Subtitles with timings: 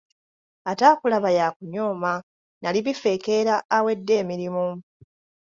[0.71, 2.11] Ataakulaba y'akuyooma.
[2.61, 4.65] Nali bifekeera awedde emirimu.